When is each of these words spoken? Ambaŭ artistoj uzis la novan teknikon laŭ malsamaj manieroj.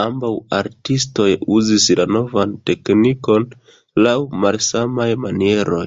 Ambaŭ 0.00 0.30
artistoj 0.56 1.28
uzis 1.54 1.86
la 2.00 2.06
novan 2.16 2.52
teknikon 2.72 3.48
laŭ 4.08 4.16
malsamaj 4.44 5.08
manieroj. 5.26 5.86